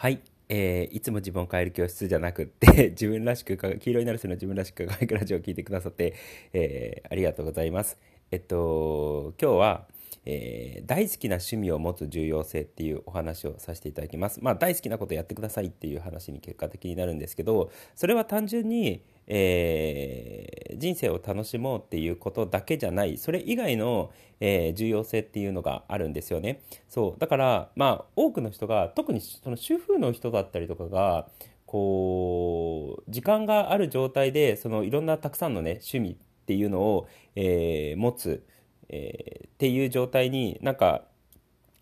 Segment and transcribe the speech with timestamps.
[0.00, 0.20] はい。
[0.48, 6.14] えー、いつも自分を変える教室じゃなくって 自分らしく黄色になる人の自分らしく輝くラジオを聞いてくださって、
[6.52, 7.98] えー、ありがとうございます。
[8.30, 9.88] えっと、今日は、
[10.24, 14.38] えー、大好きな趣味を持つ重要性っていうお話をさせていただきます。
[14.40, 23.18] まあ大好きなことやってくださいっていう話に結果的になるんですけど、それは単純に、えー、人生を楽しもうっていうことだけじゃない。
[23.18, 26.62] それ以外の、えー、重要性っていうのがあるんですよね。
[26.88, 27.20] そう。
[27.20, 31.28] だからまあ多くの人が特にその主婦の人だったりとかが
[31.66, 38.46] こう時間がある状態でそのいろんなたくさんのね趣味っていうのを、えー、持つ、
[38.88, 41.02] えっていう状態になんか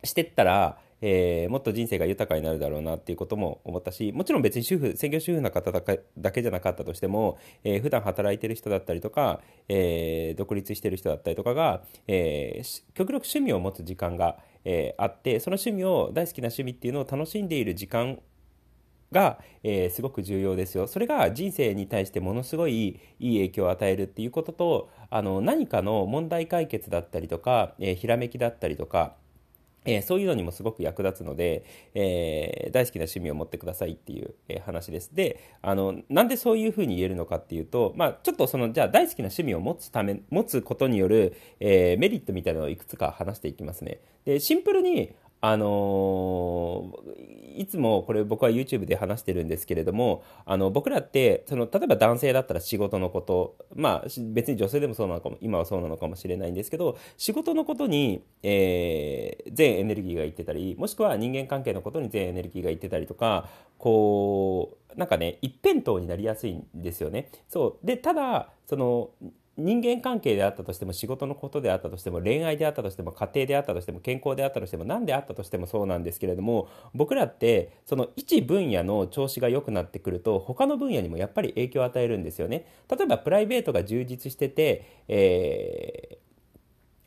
[0.02, 18.18] してったらえー、もっと人生が豊かになるだろうなっていうことも思ったしもちろん別に主婦専業主婦の方だけじゃなかったとしても、えー、普段働いてる人だったりとか、えー、独立してる人だったりとかが、えー、極力趣味を持つ時間が、えー、あってその趣味を大好きな趣味っていうのを楽しんでいる時間
[19.12, 20.86] が、えー、すごく重要ですよ。
[20.86, 29.14] それが人生に対してものすごいいい影響を与えるっていうことと、あの、何かの問題解決だったりとか、えー、ひらめきだったりとか、
[29.86, 35.14] えー、そういうのにもすごく役立つので、えー、大好きな趣味を持ってくださいっていう、えー、話です。
[35.14, 44.00] で、あの、なんでそういうふうに言えるのかっていうと、まあ、ちょっとその、じゃあ大好きな趣味を持つため、持つことによる、えメリットみたいなのをいくつか話していきますね。
[44.24, 63.48] で、シンプルに、あのー、いつもこれ僕は YouTube で話してるんですけれども、あの、僕らって、その、例えば男性だったら仕事のこと、まあ、別に女性でもそうなのかも、今はそうなのかもしれないんですけど、仕事のことに、えー、全エネルギーがいってたり、もしくは人間関係のことに全エネルギーがいってたりとか、
[63.78, 67.30] こう、なんかね、一辺倒になりやすいんですよね。
[67.48, 67.86] そう。
[67.86, 69.10] で、ただ、その、
[69.58, 82.66] 人間関係であったとしても仕事のことであったとしても恋愛であったとしても家庭であったとしても健康であったとしても何であったとしてもそうなんですけれども僕らってその一分野の調子が良くなってくると他の分野にもやっぱり影響を与えるんですよね。
[82.90, 86.05] 例えばプライベートが充実してて、えー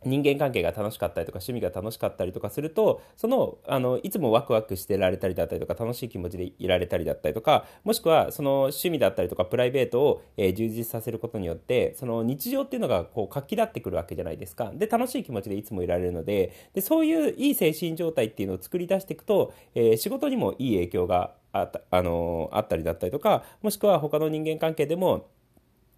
[0.06, 14.72] 人間関係が楽しかったりとか趣味が楽しかったりとかするとそのあのいつもワクワクしてられたりだったりとか楽しい気持ちでいられたりだったりとかもしくはその趣味だったりとかプライベートを、えー、充実させることによってその日常っていうのがこう活気立ってくるわけじゃないですか。
[14.74, 25.28] で楽しい気持ちでいつもいられるのででそういういい精神状態っていうのを作り出していくと、えー、仕事にもいい影響があった,、あのー、あったりだったりとかもしくは他の人間関係でも、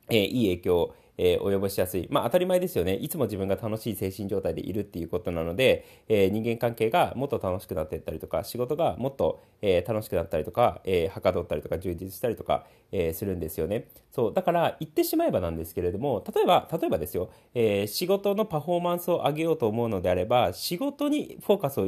[0.09, 2.07] えー、いい影響えー、及ぼしやすい。
[2.09, 2.95] まあ当たり前ですよね。
[2.95, 13.87] いつも自分が楽しい精神状態でいるっていうことなので、えー、人間関係がもっと楽しくなっていったりとか、仕事がもっと、えー、楽しくなったりとか、えはかどったりとか、充実したりとか、えするんですよね。
[14.11, 14.33] そう。
[14.33, 21.87] だから言ってしまえばなんですけれども、例えば、例えばですよ、え仕事のパフォーマンスを上げようと思うのであれば、仕事にフォーカスを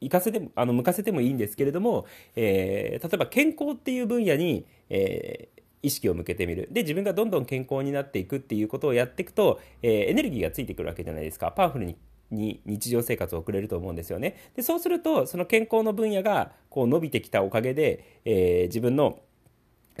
[0.00, 6.68] 行かせても、あの、向かせてもいいんですけれども、えー、例えば健康っていう分野に、えー、意識を向けてみる。
[6.70, 11.50] で、自分がどんどん健康になっていくっていうことをやっていくと、えー、エネルギーがついてくるわけじゃないですか。
[11.50, 11.96] パワフルに
[12.30, 14.36] に日常生活を送れると思うんですよね。
[14.54, 19.18] で、そうすると、その健康の分野がこう伸びてきたおかげで、えー、自分の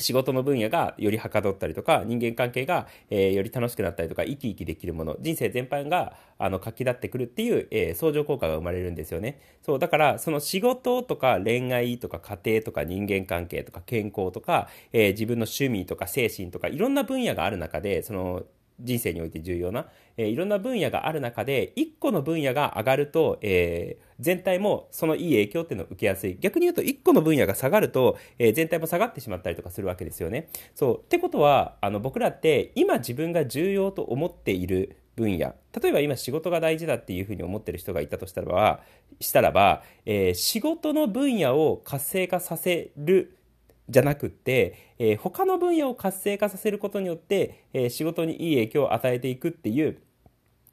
[0.00, 9.40] 仕事の分野がよりはかどったりとか、人間関係が、えー、より楽しくなったりとか、生き生きできるもの、人生全般が、あの、活気立ってくるっていう、えー、相乗効果が生まれるんですよね。
[9.62, 18.44] そう、だから、その仕事とか恋愛とか家庭とか人間関係とか健康とか、えー、自分の趣味とか精神とか、いろんな分野がある中で、その、
[18.80, 19.86] 人生において重要な、
[20.16, 26.36] えー、いろんな分野がある中で、一個の分野が上がると、えー、全体もそのいい影響っていうのを受けやすい。
[26.40, 30.48] 逆に言うと、一個の分野が下がると、えー、全体も下がってしまったりとかするわけですよね。
[30.74, 30.98] そう。
[31.00, 35.54] ってことは、あの、僕らって、今自分が重要と思っている分野。
[35.80, 38.80] 例えば今仕事が大事だっていうふうに思ってる人がいたとしたらば、
[39.20, 43.36] したらば、えー、仕事の分野を活性化させる
[43.90, 49.98] じゃなくって、えー、他の分野を活性化させることによって、えー、仕事にいい影響を与えていくっていう、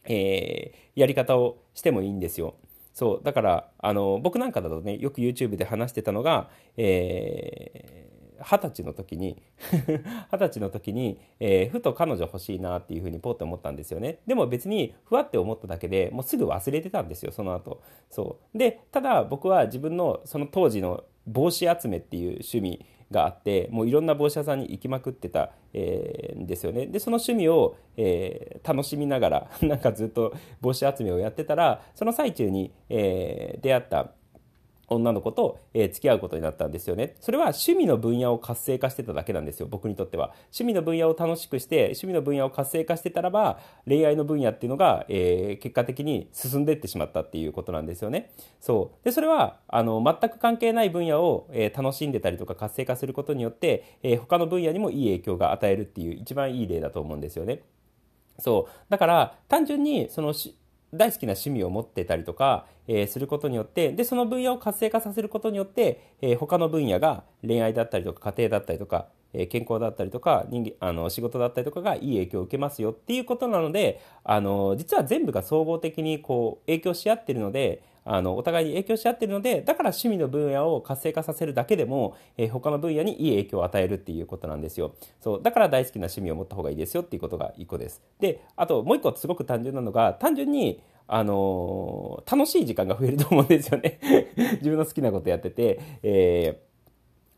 [0.06, 2.56] えー、やり方をしてもいいんですよ。
[2.94, 9.42] そう、だから、あの、僕なんかだとね、よく YouTube で話してたのが、えー、二十歳の時に
[10.32, 14.20] 二十歳の時に、えー、ふと彼女欲しいなっていうふうにポッと思ったんですよね。
[14.28, 17.82] でも別にふわって思っただけでもうすぐ忘れてたんですよ、その後。
[18.10, 18.58] そう。
[18.58, 26.88] で、ただ僕は自分のその当時の帽子集めっていう趣味があってもういろんな帽子屋さんに行きまくってた、えー、んですよね。
[26.88, 34.12] でその趣味を、えー、楽しみながら なんかずっと帽子集めをやってたらその最中に、えー、出会った
[34.90, 37.16] 女の子と、えー、付き合うことになったんですよね。
[37.20, 40.32] それは趣味の分野を活性化してただけなんですよ、僕にとっては。
[40.46, 48.32] 趣味の分野を楽しくして、趣味の分野を活性化してたらば、恋愛の分野っていうのが、えー、結果的に進んでいってしまったっていうことなんですよね。
[48.62, 49.06] そう。
[49.06, 57.62] で、それは、あの、全く関係ない分野を、えー、楽しんでたりとか活性化することによって、えー、他の分野にもいい影響が与えるっていう一番いい例だと思うんですよね。
[58.40, 58.72] そう。
[58.90, 60.34] だから、単純に、その、
[60.94, 69.08] 大好きな趣味を持ってたりとか、えー、することによって、で、その分野を活性化させることによって、えー、他の分野が恋愛だったりとか家庭だったりとか、
[69.38, 84.96] え、健康だったりとか人間あの仕事だったりとかがいい影響を受けますよっていうことなので、あの実は全部が総合的にこう影響し合ってるので、あのお互いに影響し合ってるのでだから趣味の分野を活性化させるだけでも、えー、他の分野にいい影響を与えるっていうことなんですよ。
[85.20, 88.02] そうだから大好きな趣味を持った方がいいですよっていうことが1個です。
[88.20, 94.00] であともう1個すごく単純なのが単純にあのー、楽しい時間が増えると思うんですよね。
[94.60, 96.67] 自分の好きなことやってて、えー、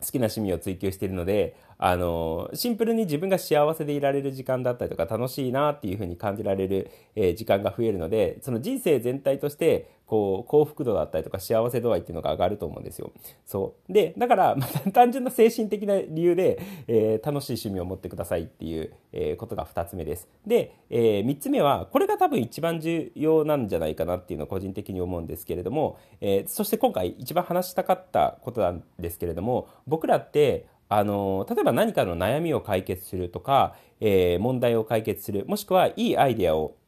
[0.02, 13.12] 好きな趣味を追求しているので、あの、シンプルに自分が幸せでいられる時間だったりとか楽しいなっていうふうに感じられる、えー、時間が増えるので、その人生全体として、こう、幸福度だったりとか幸せ度合いっていうのが上がると思うんですよ。
[13.46, 13.94] そう。
[13.94, 20.28] で、だから、まあ、単純な精神的な理由で、えー、楽しい趣味を持ってくださいっていう、えー、ことが2つ目です。
[20.48, 36.79] で、えー、3つ目は、これが多分一番重要なんじゃないかなっていうのを個人的に思うんですけれども、え、そして今回一番話したかったことなんですけれども、僕らって、あの例えば何かの悩みを解決するとか、え、問題を解決するもしくはいいアイデアを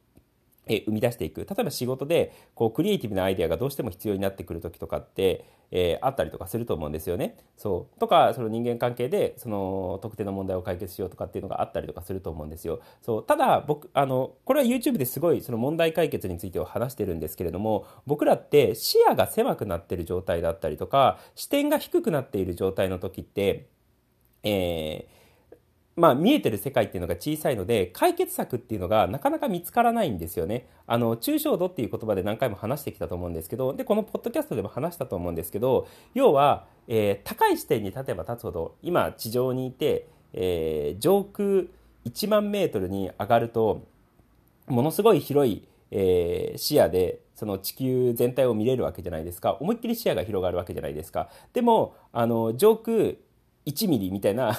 [0.66, 7.36] え生み出していく例えば仕事でこうクリエイティブなアイデアがどうしても必要になってくる時とかって、えー、あったりとかすると思うんですよね。
[7.56, 12.80] そうとかその人間関係でその特定の問題を解決しようとかっていうのがあったりとかすると思うんですよ。
[13.02, 23.66] そうただ僕あのこれは YouTube ですごいその問題解決については話してるんですけれども僕らって視野が狭くなってる状態だったりとか視点が低くなっている状態の時って
[24.42, 25.21] えー、
[25.94, 30.66] まあ、見えてる世界っていうのが小さいので解決策っていうのがなかなか見つからないんですよね。
[30.86, 41.64] あの抽象度っていう言葉で何回も話してきたと思うんですけどでこのポッドキャストでも話したと思うんですけど要は、えー、高い視点に立てば立つほど今地上にいて、えー、上空
[42.06, 43.86] 1万メートルに上がると
[44.66, 53.14] ものすごい広い、えー、視野でその地球全体を見れるわけじゃないですか思いっきり視野が広がるわけじゃないですかでもあの上空
[53.66, 54.58] 1ミリみたいな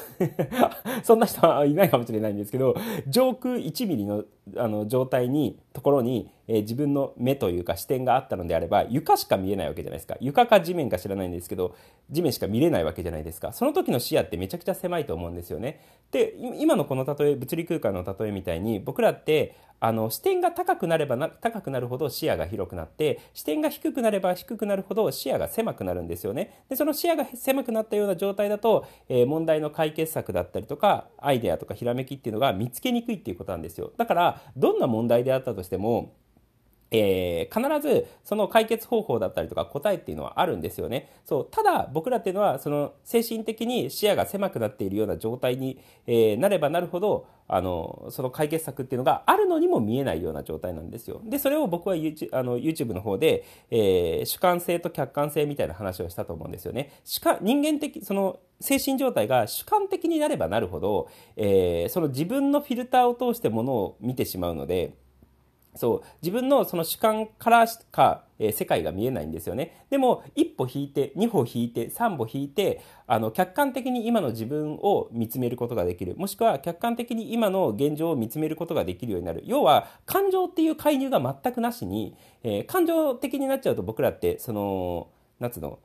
[1.04, 2.76] そんな人はいないかもしれないんですけど
[3.08, 4.24] 上空1ミリの
[4.58, 10.18] あの状態にところに、えー、自分の目というか視点があったのであれば床しか見えないわけじゃないですか。
[10.20, 11.76] 床か地面か知らないんですけど
[12.10, 13.54] 地面しか見れないわけじゃないですか。
[13.54, 15.82] その時の視野ってめちゃくちゃ狭いと思うんですよね。
[16.12, 26.64] で今のこの例え物理空間の例えみたいに僕らってあの視点が高くなればな高くなるほど視野が広くなって視点が低くなれば低くなるほど視野が狭くなるんですよね。
[26.70, 33.92] でその視野が狭くなったような状態だと、えー、問題の解決策だったりとかアイデアとかひらめきっていうのが見つけにくいっていうことなんですよ。
[33.98, 36.14] だからどんな問題であったとしても
[36.94, 41.10] えー、必ずその解決方法だったりとか答えっていうのはあるんですよね。
[41.26, 41.48] そう。
[41.50, 51.20] ただ僕らっていうのはその精神的に視野が狭くなっているような状態に、えー、なればなるほど、あの、その解決策っていうのがあるのにも見えないような状態なんですよ。
[51.26, 56.92] で、それを僕は YouTube, あの YouTube の方で、えー、主観性と客観性みたいな話をしたと思うんですよね。
[57.04, 64.94] 主観、人間的、その精神状態が主観的になればなるほど、え、その自分のフィルターを通してものを見てしまうので、
[65.76, 69.86] そう自分のその主観からしか、えー、世界が見えないんですよね。
[69.90, 76.16] でも一歩引いて二歩引いて三歩引いてあの客観的に今の自分を見つめることができる。
[76.16, 79.44] もしくは客観的に今の現状を見つめることができるようになる。
[79.46, 85.08] 要は感情っていう介入が全くなしに、えー、感情的になっちゃうと僕らってその
[85.40, 85.80] なんつうの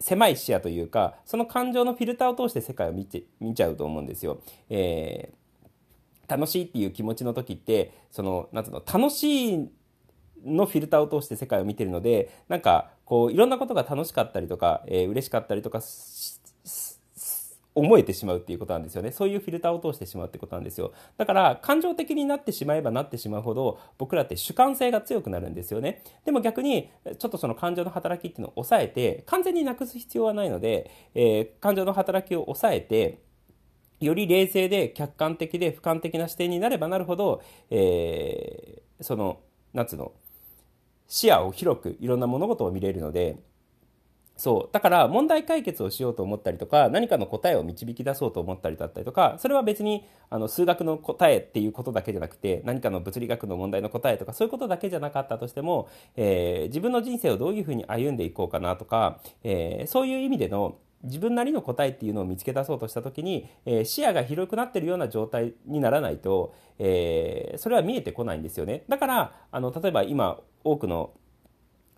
[0.00, 4.40] 狭い視野というかその感情のフィルターを通して世界を見て見ちゃうと思うんですよ。
[4.68, 5.39] えー
[6.30, 9.68] 楽しいっていう気持ちの時ってそのなんつうの楽しい
[10.44, 15.80] のフィルターを通して世界を見てるのでなんかこういろんなことが楽しかったりとか、えー、嬉しかったりとか
[17.74, 19.12] 思えてしまうっていうことなんですよね。
[19.12, 20.92] そういうフィルターを通してしまうってことなんですよ。
[21.16, 26.02] だから感情的になってしまえばなってしまうほど僕らって主観性が強くなるんですよね。
[26.24, 33.20] でも逆にちょっとその感情の働きっていうのを抑えて完全になくす必要はないので、えー、感情の働きを抑えて
[34.00, 39.40] より冷静で客観的で俯瞰的な視点になればなるほど、えー、その、
[39.72, 40.12] 夏の、
[41.06, 43.38] 視野を広くいろんな物事を見れるので、
[44.40, 44.72] そう。
[44.72, 68.84] だから問題解決をしようと思ったりとか何かの答えを導き出そうと思ったりだったりとかそれは別にあの数学の答えっていうことだけじゃなくて何かの物理学の問題の答えとかそういうことだけじゃなかったとしても、えー、自分の人生をどういうふうに歩んでいこうかなとか、えー、そういう意味での自分なりの答えっていうのを見つけ出そうとした時に、えー、視野が広くなってるような状態にならないと、えー、それは見えてこないんですよね。
[68.88, 71.12] だからあの例えば今多くの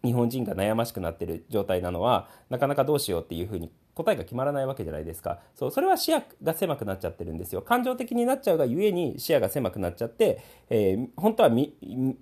[0.05, 5.41] 日本人が悩ましくなってる状態なのはなかなかどうしようっていうふうに答えが決まらないわけじゃないですか。
[5.55, 7.63] そうそれは視野が狭くなっちゃってるんですよ。
[7.63, 11.75] 感情的になっちゃうがゆえに視野が狭くなっちゃって、えー、本当はみ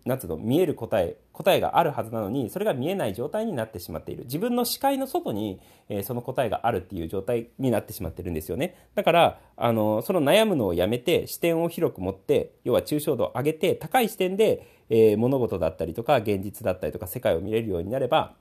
[0.05, 4.25] なんつうの見える答え答えがあるはずなのにそれが見えない状態になってしまっている。
[4.25, 8.89] 自分の視界の外に、えー、その答えがあるっていう状態になってしまってるんですよね。
[8.95, 18.35] だからあのその悩むのをやめて視点を広く持って要は抽象度を上げて高い視点で、えー、物事だったりとか現実だったりとか世界を見れるようになれば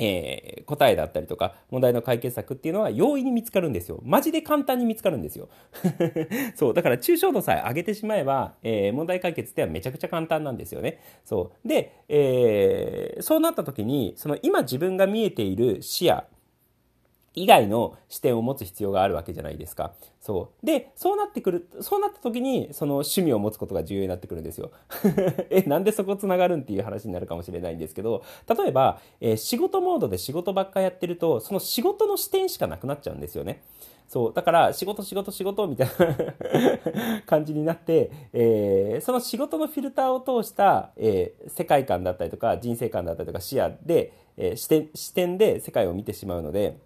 [0.00, 4.00] えー、答えだったりとか問題の解決策っていうのは容易に見つかるんですよ。
[4.02, 5.48] マジで簡単に見つかるんですよ。
[6.56, 6.74] そう。
[6.74, 11.00] だから抽象度さえ上げてしまえば、えー、問題解決ってはめちゃくちゃ簡単なんですよね。
[11.24, 11.68] そう。
[11.68, 16.24] で、えー、そうなった時に、その今自分が見えている視野、
[17.34, 19.92] 以外の視点を持つ必要があるわけじゃないですか。
[20.20, 20.66] そう。
[20.66, 24.70] で、そうなってくる、そうなった時に、その趣味を持つことが重要になってくるんですよ。
[25.48, 33.62] え、なんでそこ繋がるんっていう話になるかもしれないんですけど、例えば、えー、仕事モードで仕事ばっかやってると、その仕事の視点しかなくなっちゃうんですよね。
[34.08, 34.32] そう。
[34.34, 46.78] だから、仕事、仕事、仕事、みたいな 感じになって、えー、その仕事のフィルターを通した、えー、世界観だったりとか、人生観だったりとか、視野で、え、視点、視点で世界を見てしまうので、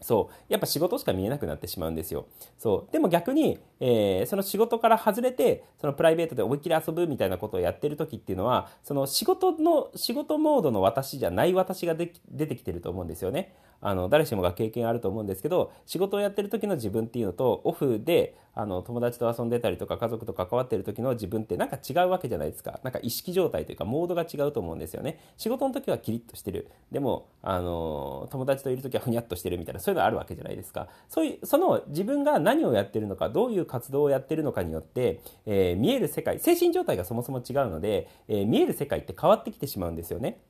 [0.00, 0.34] そう。
[0.48, 2.26] やっぱ仕事しか見えなくなってしまうんですよ。
[2.58, 2.92] そう。
[2.92, 13.54] でも逆に、えー、その仕事から外れて、そのプライベートで思いっきり遊ぶみたいなことをやってる時っていうのは、その仕事の、仕事モードの私じゃない私がで出てきてると思うんですよね。
[13.80, 22.80] あの、誰しもが経験あると思うんですけど、仕事をやってる時の自分っていうのと、オフで、あの、友達と遊んでたりとか、家族と関わってる時の自分ってなんか違うわけじゃないですか。
[22.82, 25.20] なんか意識状態というか、モードが違うと思うんですよね。
[25.36, 26.68] 仕事の時はキリッとしてる。
[26.90, 30.88] でも、あの、友達といる時はふにゃっとしてるみたいな、そういうのあるわけじゃないですか。
[31.08, 40.40] そういう、その自分が何をやってるのか、どういう活動をやってるのかによって、えー、見える世界、精神状態がそもそも違うので、えー、見える世界って変わってきてしまうんですよね。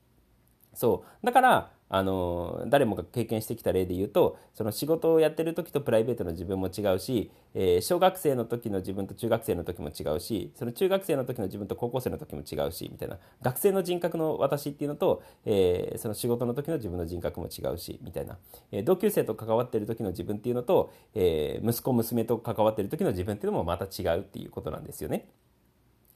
[0.72, 1.26] そう。
[1.26, 18.36] だから、あの誰もが経験してきた例で言うとその仕事をやってる時とプライベートの自分も違うし、えー、小学生の時の自分と中学生の時も違うしその中学生の時の自分と高校生の時も違うしみたいな学生の人格の私っていうのと、えー、その仕事の時の自分の人格も違うしみたいな、
[18.70, 25.28] えー、同級生と関わってる時の自分っていうのと、え息子娘と関わってる時の自分っていうのもまた違うっていうことなんですよね。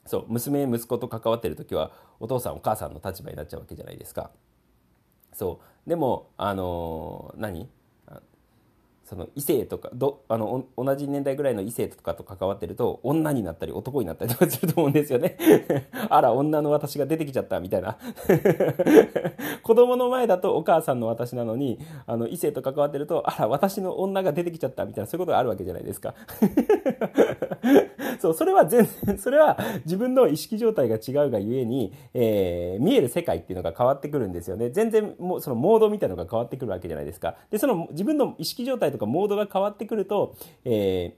[0.05, 4.31] そう娘息子と関わってる時はお父さんお母さんの立場になっちゃうわけじゃないですか。
[5.33, 5.89] そう。
[5.89, 7.69] でもあの何？
[9.05, 15.37] その異性とかどあの同じ年代ぐらいの異性とかと関わってると女になったり男になったりとかすると思うんですよね。
[16.09, 17.97] あら女の私が出てきちゃったみたいな。
[19.61, 26.13] 子供の前だとお母さんの私なのにあの異性と関わってるとあら私の女が出てきちゃったみたいなそういうことがあるわけじゃないですか。
[28.19, 34.69] そうそれは全然それは自分の意識状態が違うがゆえに、えー、見える世界っていうのが変わってくるんですよね。
[34.69, 37.35] 全然もそのモードみたいなのが変わってくるわけじゃないですか。
[37.51, 41.15] でその自分の意識状態とかモードが変わってくると、え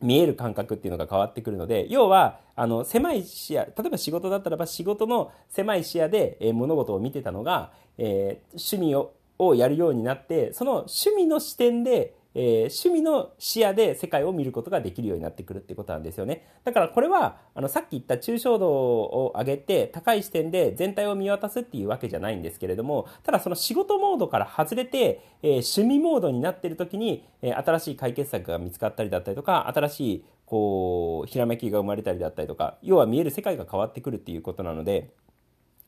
[0.00, 16.46] ー、見える感覚っていうのが変わってくるので要はあの狭い視野例えば仕事だったらば仕事の狭い視野で、えー、物事を見てたのが、えー、趣味ををやるようになってその趣味の視点でえー、趣味の視野で世界を見ることができるようになってくるってことなんですよね。
[16.64, 35.10] だからこれは、あの、さっき言った抽象度を上げて高い視点で全体を見渡すっていうわけじゃないんですけれども、ただその仕事モードから外れて、えー、趣味モードになってる時に、えー、新しい解決策が見つかったりだったりとか、新しい、こう、ひらめきが生まれたりだったりとか、要は見える世界が変わってくるっていうことなので、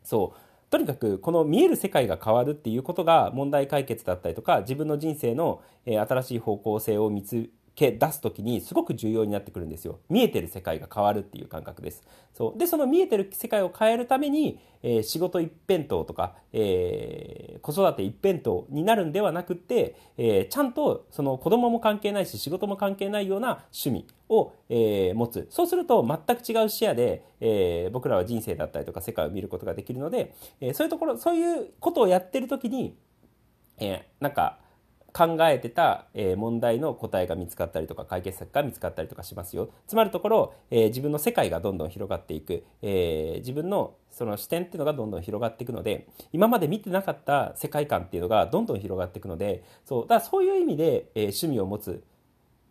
[0.03, 0.52] そう。
[0.73, 9.99] とにかくこの見える世界が変わるっていうことが問題解決だったりとか自分の人生の新しい方向性を見つけ出す時にすごく重要になってくるんですよ。
[10.11, 12.03] 見えてる世界が変わるっていう感覚です。
[12.35, 12.59] そう。
[12.59, 25.47] でその見えてる世界を変えるために、えー、仕事一辺倒とか、えー、子育て一辺倒になるんではなくって、えー、ちゃんとその子供も関係ないし仕事も関係ないような趣味を、え持つ。
[25.51, 32.97] そうすると全く違う視野で、え僕らは人生だったりとか世界を見ることができるので、えそういうところそういうことをやってる時に、
[33.79, 34.59] えなんか
[35.13, 52.03] 考えてた、え、問題の答えが見つかったりとか解決策が見つかったりとかしますよつまるところ、え、自分の世界がどんどん広がっていく、え、自分のその視点っていうのがどんどん広がっていくので今まで見てなかった世界観っていうのがどんどん広がっていくのでそうだからそういう意味で、え趣味を持つ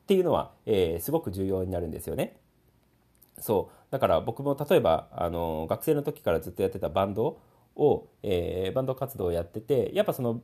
[0.03, 2.37] っていうのは、えすごく重要になるんですよね。
[3.39, 7.39] そうだから僕も例えばあの学生の時からずっとやってたバンド
[7.75, 10.41] を、えー、バンド活動をやっててやっぱその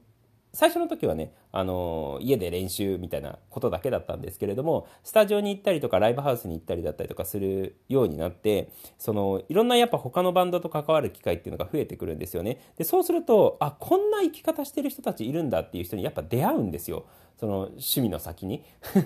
[0.58, 12.60] 最初の時はね、あの家で練習みたいなことだけだったんですけれどもスタジオに行ったりとかライブハウスに行ったりだったりとかするようになってそのいろんなやっぱ他のバンドと関わる機会っていうのが増えてくるんですよね。
[12.76, 17.06] でそうするとあこんな生き方してる人たちいるんだっていう人にやっぱ出会うんですよ。
[17.40, 18.64] その趣味の先に。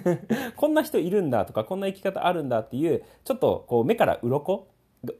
[0.55, 4.67] こんな人いるんだとかこんな生き方あるんだっていうちょっとこう目から鱗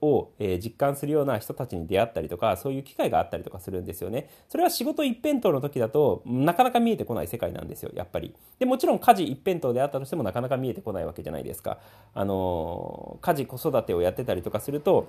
[0.02, 4.30] を、え実感するような人たちに出会ったりとかそういう機会があったりとかするんですよね。
[4.48, 8.36] それは仕事一辺倒の時だとなかなか見えてこない世界なんですよやっぱり。
[8.60, 11.80] でもちろん家事一辺倒であったとしてもなかなか見えてこないわけじゃないですか。
[12.14, 15.08] あの家事子育てをやってたりとかすると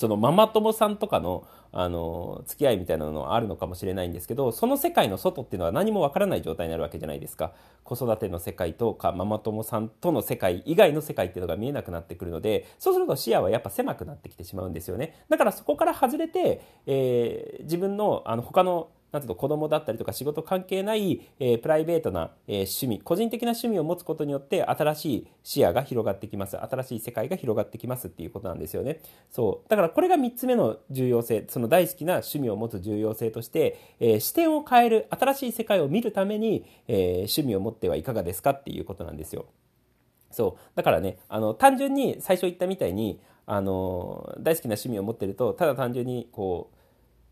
[0.00, 7.52] そのママ友さんとかの、あの、付き合いみたいなのはあるのかもしれないんですけど、その世界の外っていうのは何もわからない状態になるわけじゃないですか。
[7.84, 15.22] 子育ての世界とか、ママ友さんとの世界以外の世界っていうのが見えなくなってくるので、そうすると視野はやっぱ狭くなってきてしまうんですよね。
[15.28, 26.56] だからそこから外れて、えー、自分の、あの、他のなんていうの子供だったりとか仕事関係ない、え、プライベートな、え、趣味個人的な趣味を持つことによって新しい視野が広がってきます。
[26.58, 29.00] 新しい世界が広がってきますっていうことなんですよね。
[29.30, 29.68] そう。
[29.68, 31.44] だからこれが3つ目の重要性。
[31.48, 39.46] その大好きな趣味を持つ重要性として、え、視点を変える新しい世界を見るために、え趣味を持ってはいかがですかっていうことなんですよ。
[40.30, 40.76] そう。
[40.76, 46.76] だからねあの単純に最初言ったみたいにあの大好きな趣味を持ってるとただ単純にこう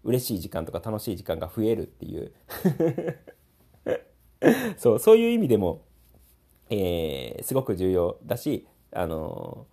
[0.05, 2.33] 嬉しい時間とか楽しい時間が増えるっていう。
[4.79, 5.83] そうそういう意味でも、
[6.71, 9.67] えー、すごく重要だし、あの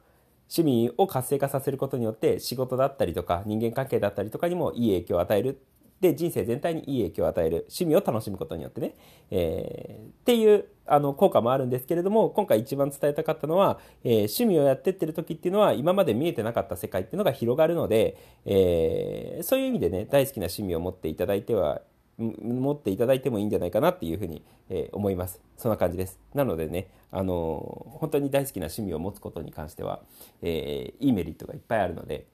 [0.50, 5.62] 趣味を活性化させることによって仕事だったりとか人間関係だったりとかにもいい影響を与える
[6.02, 8.96] で人生全体にいい影響を与える趣味を楽しむことによってね、
[9.32, 21.82] えー、っていうあの効果もあるんですけれども今回一番伝えたかったのは、えー、趣味をやってってる時っていうのは今まで見えてなかった世界っていうのが広がるので、えー、そういう意味でね大好きな趣味を持っていただいては
[22.18, 25.42] 持っていただいてもいいんじゃないかなっていうふうに、えー、思います。
[25.58, 26.20] そんな感じです。
[26.34, 30.02] なのでね、あのー、本当に大好きな趣味を持つことに関しては、
[30.42, 32.28] えー、いいメリットがいっぱいあるので、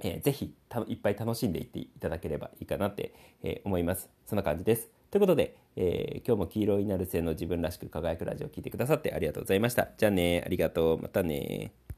[0.00, 0.54] えー、ぜひ
[0.88, 4.10] いっぱい楽しんでいっていただければいいかなって、えー、思います。
[4.26, 4.90] そんな感じです。
[5.10, 9.88] ということで、えー、今日も黄色になる性の自分らしく輝くラジオを聴いてくださってありがとうございました。
[9.96, 11.00] じゃあね、ありがとう。
[11.00, 11.83] またね。